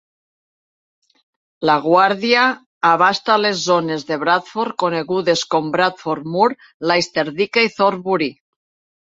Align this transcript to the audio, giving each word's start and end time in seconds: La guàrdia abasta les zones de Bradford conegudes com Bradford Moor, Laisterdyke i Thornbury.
La 1.69 1.75
guàrdia 1.83 2.45
abasta 2.93 3.35
les 3.41 3.59
zones 3.65 4.07
de 4.09 4.17
Bradford 4.25 4.77
conegudes 4.85 5.45
com 5.53 5.69
Bradford 5.77 6.27
Moor, 6.39 6.57
Laisterdyke 6.95 7.69
i 7.71 7.73
Thornbury. 7.79 8.33